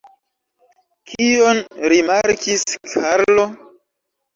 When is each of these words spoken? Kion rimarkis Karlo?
Kion 1.11 1.63
rimarkis 1.95 2.69
Karlo? 2.97 3.51